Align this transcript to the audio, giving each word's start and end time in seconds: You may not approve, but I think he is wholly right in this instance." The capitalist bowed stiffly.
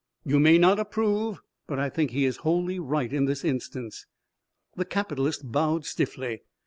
You 0.25 0.39
may 0.39 0.57
not 0.57 0.79
approve, 0.79 1.41
but 1.67 1.77
I 1.77 1.87
think 1.87 2.09
he 2.09 2.25
is 2.25 2.37
wholly 2.37 2.79
right 2.79 3.13
in 3.13 3.25
this 3.25 3.45
instance." 3.45 4.07
The 4.75 4.83
capitalist 4.83 5.51
bowed 5.51 5.85
stiffly. 5.85 6.41